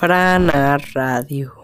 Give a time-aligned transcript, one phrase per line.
[0.00, 1.59] Frana Radio.